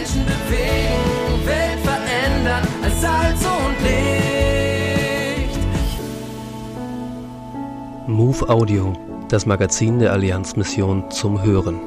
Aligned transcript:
Menschen 0.00 0.24
bewegen, 0.24 1.46
Welt 1.46 1.80
verändern 1.80 2.66
als 2.82 3.00
Salz 3.02 3.44
und 3.44 3.76
Licht. 3.82 5.58
Move 8.08 8.48
Audio, 8.48 8.94
das 9.28 9.44
Magazin 9.44 9.98
der 9.98 10.12
Allianzmission 10.14 11.10
zum 11.10 11.42
Hören. 11.42 11.78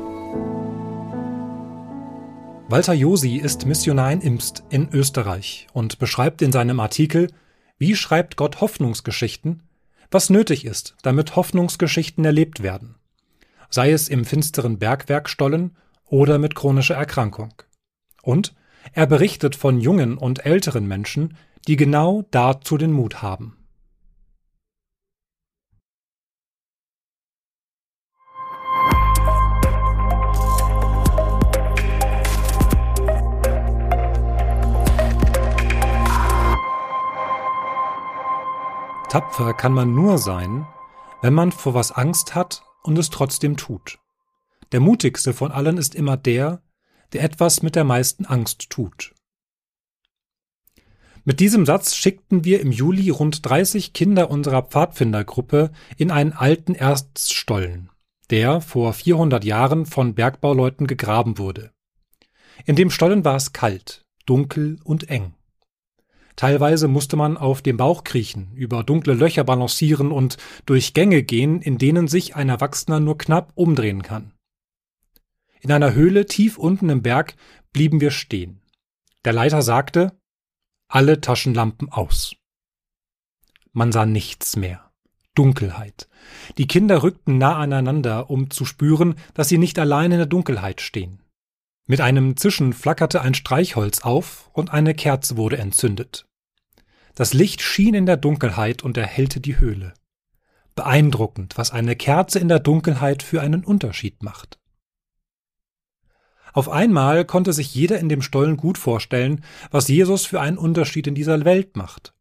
Walter 2.69 2.93
Josi 2.93 3.37
ist 3.37 3.65
Missionar 3.65 4.11
in 4.11 4.21
Imst 4.21 4.63
in 4.69 4.89
Österreich 4.93 5.65
und 5.73 5.97
beschreibt 5.97 6.43
in 6.43 6.51
seinem 6.51 6.79
Artikel 6.79 7.31
Wie 7.79 7.95
schreibt 7.95 8.37
Gott 8.37 8.61
Hoffnungsgeschichten? 8.61 9.63
was 10.11 10.29
nötig 10.29 10.65
ist, 10.65 10.95
damit 11.01 11.35
Hoffnungsgeschichten 11.35 12.23
erlebt 12.23 12.61
werden. 12.61 12.93
Sei 13.71 13.91
es 13.91 14.07
im 14.09 14.25
finsteren 14.25 14.77
Bergwerk 14.77 15.27
Stollen 15.27 15.75
oder 16.05 16.37
mit 16.37 16.53
chronischer 16.53 16.93
Erkrankung. 16.93 17.55
Und 18.23 18.55
er 18.93 19.05
berichtet 19.05 19.55
von 19.55 19.79
jungen 19.79 20.17
und 20.17 20.45
älteren 20.45 20.87
Menschen, 20.87 21.37
die 21.67 21.75
genau 21.75 22.23
dazu 22.31 22.77
den 22.77 22.91
Mut 22.91 23.21
haben. 23.21 23.57
Tapfer 39.09 39.53
kann 39.53 39.73
man 39.73 39.93
nur 39.93 40.17
sein, 40.17 40.65
wenn 41.21 41.35
man 41.35 41.51
vor 41.51 41.75
was 41.75 41.91
Angst 41.91 42.33
hat 42.33 42.63
und 42.81 42.97
es 42.97 43.11
trotzdem 43.11 43.57
tut. 43.57 43.99
Der 44.71 44.79
mutigste 44.79 45.33
von 45.33 45.51
allen 45.51 45.77
ist 45.77 45.93
immer 45.93 46.17
der, 46.17 46.63
der 47.13 47.23
etwas 47.23 47.61
mit 47.61 47.75
der 47.75 47.83
meisten 47.83 48.25
Angst 48.25 48.69
tut. 48.69 49.13
Mit 51.25 51.39
diesem 51.39 51.65
Satz 51.65 51.95
schickten 51.95 52.43
wir 52.43 52.59
im 52.59 52.71
Juli 52.71 53.09
rund 53.09 53.45
30 53.47 53.93
Kinder 53.93 54.29
unserer 54.29 54.63
Pfadfindergruppe 54.63 55.71
in 55.97 56.11
einen 56.11 56.33
alten 56.33 56.75
Erststollen, 56.75 57.89
der 58.29 58.59
vor 58.59 58.91
400 58.91 59.45
Jahren 59.45 59.85
von 59.85 60.15
Bergbauleuten 60.15 60.85
gegraben 60.85 61.37
wurde. 61.37 61.71
In 62.65 62.75
dem 62.75 62.89
Stollen 62.89 63.23
war 63.23 63.37
es 63.37 63.53
kalt, 63.53 64.05
dunkel 64.25 64.79
und 64.83 65.09
eng. 65.09 65.33
Teilweise 66.35 66.87
musste 66.87 67.15
man 67.15 67.37
auf 67.37 67.61
dem 67.61 67.77
Bauch 67.77 68.03
kriechen, 68.03 68.51
über 68.55 68.83
dunkle 68.83 69.13
Löcher 69.13 69.43
balancieren 69.43 70.11
und 70.11 70.37
durch 70.65 70.93
Gänge 70.93 71.23
gehen, 71.23 71.61
in 71.61 71.77
denen 71.77 72.07
sich 72.07 72.35
ein 72.35 72.49
Erwachsener 72.49 72.99
nur 72.99 73.17
knapp 73.17 73.51
umdrehen 73.55 74.01
kann. 74.01 74.33
In 75.63 75.71
einer 75.71 75.93
Höhle 75.93 76.25
tief 76.25 76.57
unten 76.57 76.89
im 76.89 77.01
Berg 77.01 77.35
blieben 77.71 78.01
wir 78.01 78.11
stehen. 78.11 78.61
Der 79.23 79.31
Leiter 79.31 79.61
sagte, 79.61 80.11
alle 80.89 81.21
Taschenlampen 81.21 81.89
aus. 81.89 82.35
Man 83.71 83.93
sah 83.93 84.05
nichts 84.05 84.57
mehr. 84.57 84.91
Dunkelheit. 85.35 86.09
Die 86.57 86.67
Kinder 86.67 87.01
rückten 87.01 87.37
nah 87.37 87.55
aneinander, 87.55 88.29
um 88.29 88.51
zu 88.51 88.65
spüren, 88.65 89.15
dass 89.33 89.47
sie 89.47 89.57
nicht 89.57 89.79
allein 89.79 90.11
in 90.11 90.17
der 90.17 90.27
Dunkelheit 90.27 90.81
stehen. 90.81 91.23
Mit 91.87 92.01
einem 92.01 92.35
Zischen 92.37 92.73
flackerte 92.73 93.21
ein 93.21 93.33
Streichholz 93.33 94.01
auf 94.01 94.49
und 94.53 94.71
eine 94.71 94.93
Kerze 94.93 95.37
wurde 95.37 95.57
entzündet. 95.57 96.27
Das 97.15 97.33
Licht 97.33 97.61
schien 97.61 97.93
in 97.93 98.05
der 98.05 98.17
Dunkelheit 98.17 98.83
und 98.83 98.97
erhellte 98.97 99.39
die 99.39 99.59
Höhle. 99.59 99.93
Beeindruckend, 100.75 101.57
was 101.57 101.71
eine 101.71 101.95
Kerze 101.95 102.39
in 102.39 102.49
der 102.49 102.59
Dunkelheit 102.59 103.23
für 103.23 103.41
einen 103.41 103.63
Unterschied 103.63 104.21
macht. 104.23 104.59
Auf 106.53 106.69
einmal 106.69 107.25
konnte 107.25 107.51
sich 107.51 107.75
jeder 107.75 107.99
in 107.99 108.09
dem 108.09 108.21
Stollen 108.21 108.57
gut 108.57 108.77
vorstellen, 108.77 109.43
was 109.71 109.87
Jesus 109.87 110.25
für 110.25 110.39
einen 110.39 110.57
Unterschied 110.57 111.07
in 111.07 111.15
dieser 111.15 111.43
Welt 111.45 111.75
macht. 111.75 112.13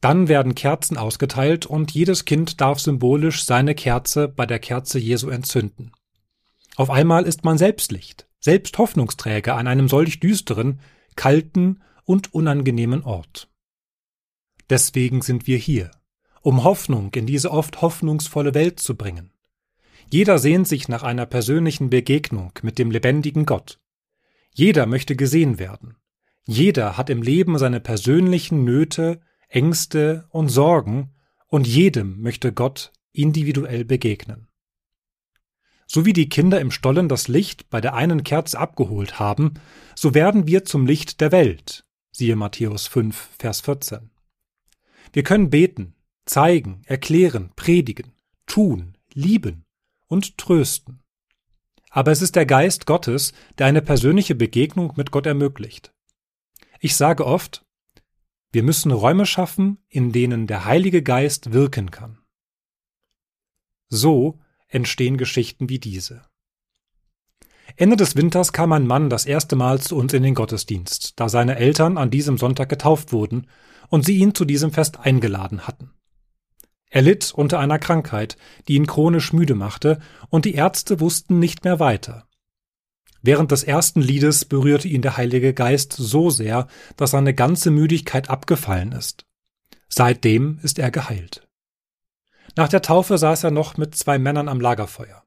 Dann 0.00 0.28
werden 0.28 0.54
Kerzen 0.54 0.96
ausgeteilt 0.96 1.66
und 1.66 1.90
jedes 1.90 2.24
Kind 2.24 2.60
darf 2.60 2.80
symbolisch 2.80 3.44
seine 3.44 3.74
Kerze 3.74 4.28
bei 4.28 4.46
der 4.46 4.58
Kerze 4.58 4.98
Jesu 4.98 5.28
entzünden. 5.28 5.92
Auf 6.76 6.88
einmal 6.88 7.24
ist 7.24 7.44
man 7.44 7.58
selbst 7.58 7.92
Licht 7.92 8.26
selbst 8.40 8.78
Hoffnungsträger 8.78 9.56
an 9.56 9.66
einem 9.66 9.88
solch 9.88 10.18
düsteren, 10.18 10.80
kalten 11.14 11.82
und 12.04 12.34
unangenehmen 12.34 13.04
Ort. 13.04 13.48
Deswegen 14.70 15.20
sind 15.22 15.46
wir 15.46 15.58
hier, 15.58 15.90
um 16.40 16.64
Hoffnung 16.64 17.12
in 17.14 17.26
diese 17.26 17.50
oft 17.50 17.82
hoffnungsvolle 17.82 18.54
Welt 18.54 18.80
zu 18.80 18.96
bringen. 18.96 19.32
Jeder 20.12 20.40
sehnt 20.40 20.66
sich 20.66 20.88
nach 20.88 21.04
einer 21.04 21.24
persönlichen 21.24 21.88
Begegnung 21.88 22.52
mit 22.62 22.80
dem 22.80 22.90
lebendigen 22.90 23.46
Gott. 23.46 23.78
Jeder 24.52 24.86
möchte 24.86 25.14
gesehen 25.14 25.60
werden. 25.60 25.96
Jeder 26.44 26.96
hat 26.96 27.10
im 27.10 27.22
Leben 27.22 27.58
seine 27.58 27.78
persönlichen 27.78 28.64
Nöte, 28.64 29.20
Ängste 29.48 30.26
und 30.30 30.48
Sorgen, 30.48 31.10
und 31.46 31.66
jedem 31.66 32.20
möchte 32.22 32.52
Gott 32.52 32.92
individuell 33.12 33.84
begegnen. 33.84 34.48
So 35.86 36.04
wie 36.04 36.12
die 36.12 36.28
Kinder 36.28 36.60
im 36.60 36.72
Stollen 36.72 37.08
das 37.08 37.28
Licht 37.28 37.70
bei 37.70 37.80
der 37.80 37.94
einen 37.94 38.24
Kerze 38.24 38.58
abgeholt 38.58 39.20
haben, 39.20 39.54
so 39.94 40.14
werden 40.14 40.46
wir 40.48 40.64
zum 40.64 40.86
Licht 40.86 41.20
der 41.20 41.30
Welt. 41.30 41.84
Siehe 42.10 42.34
Matthäus 42.34 42.88
5, 42.88 43.30
Vers 43.38 43.60
14. 43.60 44.10
Wir 45.12 45.22
können 45.22 45.50
beten, 45.50 45.94
zeigen, 46.26 46.82
erklären, 46.84 47.50
predigen, 47.54 48.12
tun, 48.46 48.96
lieben 49.12 49.64
und 50.10 50.36
trösten. 50.36 51.00
Aber 51.88 52.10
es 52.10 52.20
ist 52.20 52.36
der 52.36 52.46
Geist 52.46 52.86
Gottes, 52.86 53.32
der 53.58 53.66
eine 53.66 53.80
persönliche 53.80 54.34
Begegnung 54.34 54.92
mit 54.96 55.10
Gott 55.10 55.26
ermöglicht. 55.26 55.92
Ich 56.80 56.96
sage 56.96 57.26
oft, 57.26 57.64
wir 58.52 58.62
müssen 58.62 58.90
Räume 58.90 59.26
schaffen, 59.26 59.78
in 59.88 60.12
denen 60.12 60.46
der 60.46 60.64
Heilige 60.64 61.02
Geist 61.02 61.52
wirken 61.52 61.90
kann. 61.90 62.18
So 63.88 64.40
entstehen 64.68 65.16
Geschichten 65.16 65.68
wie 65.68 65.78
diese. 65.78 66.22
Ende 67.76 67.96
des 67.96 68.16
Winters 68.16 68.52
kam 68.52 68.72
ein 68.72 68.86
Mann 68.86 69.10
das 69.10 69.26
erste 69.26 69.54
Mal 69.54 69.80
zu 69.80 69.96
uns 69.96 70.12
in 70.12 70.24
den 70.24 70.34
Gottesdienst, 70.34 71.18
da 71.20 71.28
seine 71.28 71.56
Eltern 71.56 71.98
an 71.98 72.10
diesem 72.10 72.36
Sonntag 72.36 72.68
getauft 72.68 73.12
wurden 73.12 73.46
und 73.88 74.04
sie 74.04 74.16
ihn 74.16 74.34
zu 74.34 74.44
diesem 74.44 74.72
Fest 74.72 74.98
eingeladen 74.98 75.66
hatten. 75.66 75.92
Er 76.90 77.02
litt 77.02 77.32
unter 77.32 77.60
einer 77.60 77.78
Krankheit, 77.78 78.36
die 78.66 78.74
ihn 78.74 78.86
chronisch 78.86 79.32
müde 79.32 79.54
machte, 79.54 80.00
und 80.28 80.44
die 80.44 80.54
Ärzte 80.54 81.00
wussten 81.00 81.38
nicht 81.38 81.64
mehr 81.64 81.78
weiter. 81.78 82.26
Während 83.22 83.52
des 83.52 83.62
ersten 83.62 84.00
Liedes 84.00 84.44
berührte 84.44 84.88
ihn 84.88 85.02
der 85.02 85.16
Heilige 85.16 85.54
Geist 85.54 85.92
so 85.92 86.30
sehr, 86.30 86.66
dass 86.96 87.12
seine 87.12 87.34
ganze 87.34 87.70
Müdigkeit 87.70 88.28
abgefallen 88.28 88.92
ist. 88.92 89.26
Seitdem 89.88 90.58
ist 90.62 90.78
er 90.78 90.90
geheilt. 90.90 91.46
Nach 92.56 92.68
der 92.68 92.82
Taufe 92.82 93.18
saß 93.18 93.44
er 93.44 93.50
noch 93.50 93.76
mit 93.76 93.94
zwei 93.94 94.18
Männern 94.18 94.48
am 94.48 94.60
Lagerfeuer. 94.60 95.22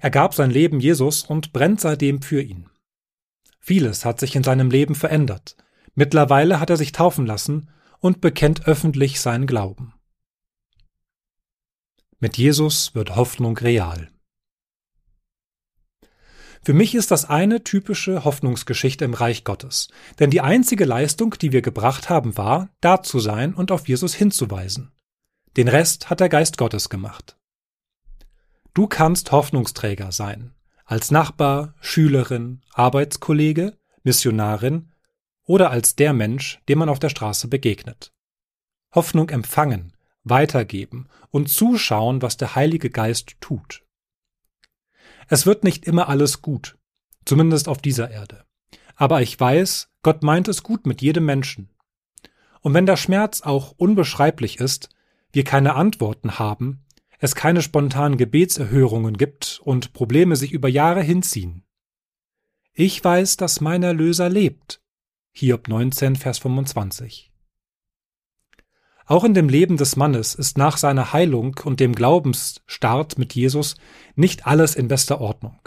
Er 0.00 0.10
gab 0.10 0.34
sein 0.34 0.50
Leben 0.50 0.80
Jesus 0.80 1.22
und 1.22 1.52
brennt 1.52 1.80
seitdem 1.80 2.22
für 2.22 2.42
ihn. 2.42 2.68
Vieles 3.60 4.04
hat 4.04 4.18
sich 4.18 4.34
in 4.34 4.42
seinem 4.42 4.70
Leben 4.70 4.94
verändert. 4.94 5.56
Mittlerweile 5.94 6.58
hat 6.58 6.70
er 6.70 6.76
sich 6.76 6.92
taufen 6.92 7.26
lassen 7.26 7.68
und 8.00 8.20
bekennt 8.20 8.66
öffentlich 8.66 9.20
seinen 9.20 9.46
Glauben. 9.46 9.94
Mit 12.20 12.36
Jesus 12.36 12.96
wird 12.96 13.14
Hoffnung 13.14 13.56
real. 13.58 14.10
Für 16.64 16.74
mich 16.74 16.96
ist 16.96 17.12
das 17.12 17.26
eine 17.26 17.62
typische 17.62 18.24
Hoffnungsgeschichte 18.24 19.04
im 19.04 19.14
Reich 19.14 19.44
Gottes, 19.44 19.88
denn 20.18 20.28
die 20.30 20.40
einzige 20.40 20.84
Leistung, 20.84 21.36
die 21.40 21.52
wir 21.52 21.62
gebracht 21.62 22.10
haben, 22.10 22.36
war, 22.36 22.70
da 22.80 23.04
zu 23.04 23.20
sein 23.20 23.54
und 23.54 23.70
auf 23.70 23.86
Jesus 23.86 24.14
hinzuweisen. 24.14 24.90
Den 25.56 25.68
Rest 25.68 26.10
hat 26.10 26.18
der 26.18 26.28
Geist 26.28 26.58
Gottes 26.58 26.88
gemacht. 26.88 27.38
Du 28.74 28.88
kannst 28.88 29.30
Hoffnungsträger 29.30 30.10
sein, 30.10 30.56
als 30.84 31.12
Nachbar, 31.12 31.76
Schülerin, 31.80 32.62
Arbeitskollege, 32.72 33.78
Missionarin 34.02 34.90
oder 35.44 35.70
als 35.70 35.94
der 35.94 36.14
Mensch, 36.14 36.60
dem 36.68 36.80
man 36.80 36.88
auf 36.88 36.98
der 36.98 37.10
Straße 37.10 37.46
begegnet. 37.46 38.12
Hoffnung 38.92 39.30
empfangen, 39.30 39.92
weitergeben 40.30 41.08
und 41.30 41.48
zuschauen, 41.48 42.22
was 42.22 42.36
der 42.36 42.54
Heilige 42.54 42.90
Geist 42.90 43.36
tut. 43.40 43.84
Es 45.28 45.46
wird 45.46 45.64
nicht 45.64 45.84
immer 45.86 46.08
alles 46.08 46.42
gut, 46.42 46.78
zumindest 47.24 47.68
auf 47.68 47.78
dieser 47.78 48.10
Erde. 48.10 48.44
Aber 48.96 49.22
ich 49.22 49.38
weiß, 49.38 49.90
Gott 50.02 50.22
meint 50.22 50.48
es 50.48 50.62
gut 50.62 50.86
mit 50.86 51.02
jedem 51.02 51.24
Menschen. 51.26 51.70
Und 52.60 52.74
wenn 52.74 52.86
der 52.86 52.96
Schmerz 52.96 53.42
auch 53.42 53.72
unbeschreiblich 53.76 54.58
ist, 54.58 54.88
wir 55.32 55.44
keine 55.44 55.74
Antworten 55.74 56.38
haben, 56.38 56.84
es 57.18 57.34
keine 57.34 57.62
spontanen 57.62 58.16
Gebetserhörungen 58.16 59.16
gibt 59.16 59.60
und 59.64 59.92
Probleme 59.92 60.36
sich 60.36 60.52
über 60.52 60.68
Jahre 60.68 61.02
hinziehen. 61.02 61.64
Ich 62.72 63.02
weiß, 63.02 63.36
dass 63.36 63.60
mein 63.60 63.82
Erlöser 63.82 64.28
lebt. 64.28 64.80
Hiob 65.32 65.68
19, 65.68 66.16
Vers 66.16 66.38
25. 66.38 67.32
Auch 69.08 69.24
in 69.24 69.32
dem 69.32 69.48
Leben 69.48 69.78
des 69.78 69.96
Mannes 69.96 70.34
ist 70.34 70.58
nach 70.58 70.76
seiner 70.76 71.14
Heilung 71.14 71.56
und 71.64 71.80
dem 71.80 71.94
Glaubensstart 71.94 73.16
mit 73.16 73.34
Jesus 73.34 73.76
nicht 74.16 74.46
alles 74.46 74.74
in 74.74 74.86
bester 74.86 75.22
Ordnung. 75.22 75.58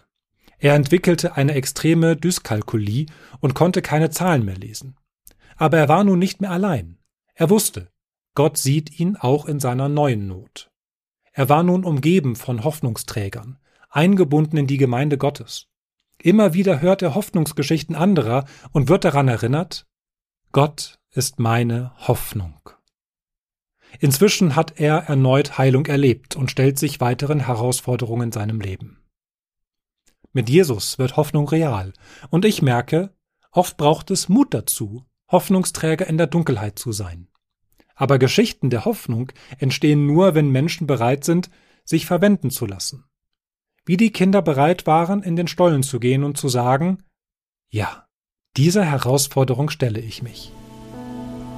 Er 0.59 0.75
entwickelte 0.75 1.35
eine 1.37 1.55
extreme 1.55 2.15
Dyskalkulie 2.15 3.07
und 3.39 3.55
konnte 3.55 3.81
keine 3.81 4.11
Zahlen 4.11 4.45
mehr 4.45 4.57
lesen. 4.57 4.95
Aber 5.57 5.79
er 5.79 5.89
war 5.89 6.03
nun 6.03 6.19
nicht 6.19 6.39
mehr 6.39 6.51
allein. 6.51 6.99
Er 7.33 7.49
wusste, 7.49 7.89
Gott 8.35 8.57
sieht 8.57 8.99
ihn 8.99 9.17
auch 9.17 9.47
in 9.47 9.59
seiner 9.59 9.89
neuen 9.89 10.27
Not. 10.27 10.69
Er 11.33 11.49
war 11.49 11.63
nun 11.63 11.83
umgeben 11.83 12.35
von 12.35 12.63
Hoffnungsträgern, 12.63 13.57
eingebunden 13.89 14.57
in 14.57 14.67
die 14.67 14.77
Gemeinde 14.77 15.17
Gottes. 15.17 15.65
Immer 16.19 16.53
wieder 16.53 16.79
hört 16.79 17.01
er 17.01 17.15
Hoffnungsgeschichten 17.15 17.95
anderer 17.95 18.45
und 18.71 18.87
wird 18.87 19.03
daran 19.03 19.27
erinnert, 19.27 19.87
Gott 20.51 20.99
ist 21.09 21.39
meine 21.39 21.91
Hoffnung. 22.07 22.69
Inzwischen 23.99 24.55
hat 24.55 24.79
er 24.79 25.09
erneut 25.09 25.57
Heilung 25.57 25.85
erlebt 25.85 26.35
und 26.35 26.49
stellt 26.49 26.79
sich 26.79 27.01
weiteren 27.01 27.41
Herausforderungen 27.41 28.27
in 28.27 28.31
seinem 28.31 28.59
Leben. 28.59 28.97
Mit 30.33 30.49
Jesus 30.49 30.97
wird 30.97 31.17
Hoffnung 31.17 31.47
real, 31.49 31.93
und 32.29 32.45
ich 32.45 32.61
merke, 32.61 33.13
oft 33.51 33.77
braucht 33.77 34.11
es 34.11 34.29
Mut 34.29 34.53
dazu, 34.53 35.05
Hoffnungsträger 35.29 36.07
in 36.07 36.17
der 36.17 36.27
Dunkelheit 36.27 36.79
zu 36.79 36.91
sein. 36.91 37.27
Aber 37.95 38.17
Geschichten 38.17 38.69
der 38.69 38.85
Hoffnung 38.85 39.31
entstehen 39.59 40.05
nur, 40.05 40.33
wenn 40.33 40.49
Menschen 40.49 40.87
bereit 40.87 41.23
sind, 41.23 41.49
sich 41.83 42.05
verwenden 42.05 42.49
zu 42.49 42.65
lassen. 42.65 43.05
Wie 43.85 43.97
die 43.97 44.11
Kinder 44.11 44.41
bereit 44.41 44.87
waren, 44.87 45.23
in 45.23 45.35
den 45.35 45.47
Stollen 45.47 45.83
zu 45.83 45.99
gehen 45.99 46.23
und 46.23 46.37
zu 46.37 46.47
sagen, 46.47 47.03
ja, 47.69 48.05
dieser 48.57 48.85
Herausforderung 48.85 49.69
stelle 49.69 49.99
ich 49.99 50.21
mich. 50.21 50.51